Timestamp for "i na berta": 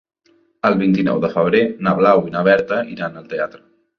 2.29-2.81